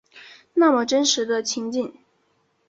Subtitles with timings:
[0.55, 1.93] 那么真实的情景